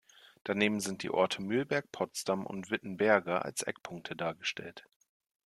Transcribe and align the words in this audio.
Daneben 0.43 0.79
sind 0.79 1.03
die 1.03 1.11
Orte 1.11 1.43
Mühlberg, 1.43 1.91
Potsdam 1.91 2.47
und 2.47 2.71
Wittenberge 2.71 3.45
als 3.45 3.61
Eckpunkte 3.61 4.15
dargestellt. 4.15 4.85